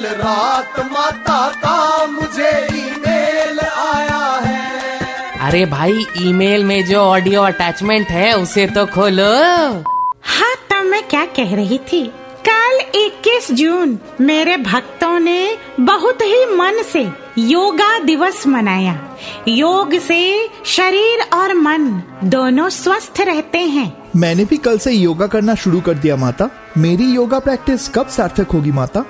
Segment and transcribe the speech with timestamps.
[0.00, 8.08] कल रात माता का मुझे ईमेल आया है। अरे भाई ईमेल में जो ऑडियो अटैचमेंट
[8.08, 9.28] है उसे तो खोलो।
[10.22, 12.02] हाँ तब मैं क्या कह रही थी?
[12.48, 17.06] कल 21 जून मेरे भक्तों ने बहुत ही मन से
[17.38, 18.98] योगा दिवस मनाया।
[19.48, 25.54] योग से शरीर और मन दोनों स्वस्थ रहते हैं। मैंने भी कल से योगा करना
[25.54, 29.04] शुरू कर दिया माता। मेरी योगा प्रैक्टिस कब सार्थक होगी माता?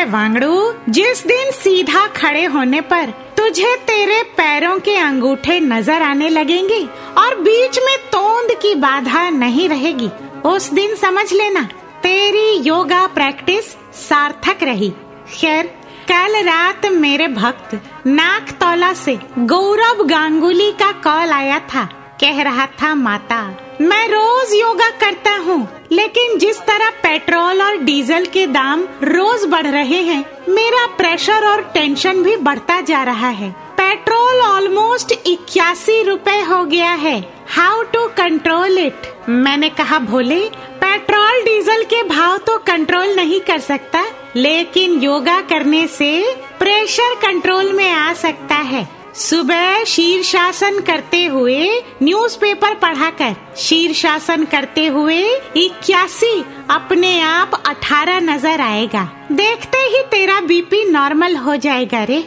[0.00, 6.28] अरे वांगड़ू, जिस दिन सीधा खड़े होने पर तुझे तेरे पैरों के अंगूठे नज़र आने
[6.28, 6.78] लगेंगे
[7.18, 10.08] और बीच में तोंद की बाधा नहीं रहेगी,
[10.44, 11.62] उस दिन समझ लेना,
[12.02, 14.90] तेरी योगा प्रैक्टिस सार्थक रही।
[15.32, 15.66] खैर,
[16.08, 21.88] कल रात मेरे भक्त नागतौला से गौरव गांगुली का कॉल आया था।
[22.20, 23.42] कह रहा था माता,
[23.80, 29.66] मैं रोज योगा करता हूँ, लेकिन जिस तरह पेट्रोल और डीजल के दाम रोज बढ़
[29.66, 36.40] रहे हैं, मेरा प्रेशर और टेंशन भी बढ़ता जा रहा है। पेट्रोल ऑलमोस्ट इक्यासी रुपए
[36.42, 40.40] हो गया है। हाउ टू कंट्रोल इट मैंने कहा, भोले,
[40.80, 44.04] पेट्रोल, डीजल के भाव तो कंट्रोल नहीं कर सकता,
[44.36, 46.12] लेकिन योगा करने से
[46.58, 51.68] प्रेशर कंट्रोल में आ सकता है। सुबह शीर्षासन करते हुए
[52.02, 55.22] न्यूज़पेपर पढ़ाकर शीर्षासन करते हुए
[55.56, 62.18] इक्यासी अपने आप अठारह नज़र आएगा। देखते ही तेरा बीपी नॉर्मल हो जाएगा रे।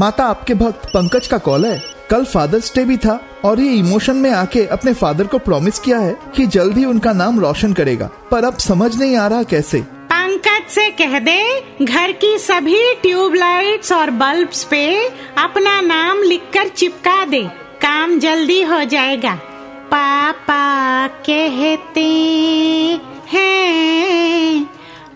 [0.00, 4.16] माता, आपके भक्त पंकज का कॉल है। कल फादर्स डे भी था और ये इमोशन
[4.16, 8.10] में आके अपने फादर को प्रॉमिस किया है कि जल्द ही उनका नाम रोशन करेगा।
[8.30, 9.82] पर अब समझ नहीं आ रहा कैसे।
[10.70, 15.06] से कह दे, घर की सभी ट्यूबलाइट्स और बल्ब्स पे
[15.38, 17.42] अपना नाम लिखकर चिपका दे।
[17.82, 19.34] काम जल्दी हो जाएगा।
[19.94, 22.04] पापा कहते
[23.32, 24.70] हैं,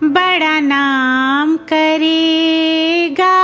[0.05, 3.35] बड़ा नाम करेगा।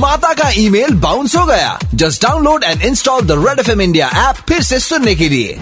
[0.00, 4.10] माता का ईमेल बाउंस हो गया। Just download and install the Red F M India
[4.30, 5.58] app फिर से सुनने के लिए।